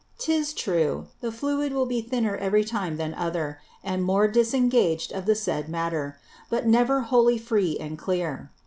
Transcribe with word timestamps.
'Tis 0.17 0.51
true, 0.55 1.05
the 1.19 1.31
Fluid 1.31 1.73
will 1.73 1.85
be 1.85 2.01
thinner 2.01 2.35
every 2.37 2.63
time 2.63 2.97
than 2.97 3.13
other, 3.13 3.59
and 3.83 4.03
more 4.03 4.27
disingaged 4.27 5.11
of 5.11 5.27
the 5.27 5.35
said 5.35 5.69
Matter; 5.69 6.17
but 6.49 6.65
never 6.65 7.01
wholly 7.01 7.37
free 7.37 7.77
and 7.79 7.99
clear. 7.99 8.49